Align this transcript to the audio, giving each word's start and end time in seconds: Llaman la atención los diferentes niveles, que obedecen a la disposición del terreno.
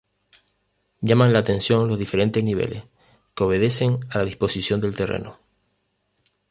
Llaman 1.01 1.31
la 1.31 1.37
atención 1.37 1.87
los 1.87 1.99
diferentes 1.99 2.43
niveles, 2.43 2.85
que 3.35 3.43
obedecen 3.43 3.99
a 4.09 4.17
la 4.17 4.25
disposición 4.25 4.81
del 4.81 4.95
terreno. 4.95 5.37